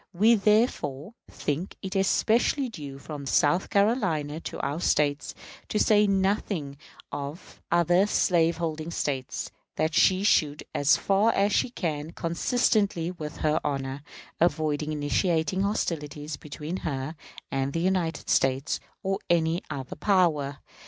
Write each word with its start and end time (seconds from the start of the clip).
We, 0.13 0.33
therefore, 0.33 1.13
think 1.29 1.75
it 1.83 1.95
especially 1.95 2.69
due 2.69 2.97
from 2.97 3.27
South 3.27 3.69
Carolina 3.69 4.39
to 4.39 4.59
our 4.61 4.79
States 4.79 5.35
to 5.69 5.77
say 5.77 6.07
nothing 6.07 6.77
of 7.11 7.61
other 7.71 8.07
slaveholding 8.07 8.89
States 8.89 9.51
that 9.75 9.93
she 9.93 10.23
should, 10.23 10.63
as 10.73 10.97
far 10.97 11.31
as 11.33 11.51
she 11.51 11.69
can, 11.69 12.13
consistently 12.13 13.11
with 13.11 13.37
her 13.45 13.59
honor, 13.63 14.01
avoid 14.39 14.81
initiating 14.81 15.61
hostilities 15.61 16.35
between 16.35 16.77
her 16.77 17.15
and 17.51 17.71
the 17.71 17.79
United 17.81 18.27
States 18.27 18.79
or 19.03 19.19
any 19.29 19.61
other 19.69 19.95
power. 19.95 20.57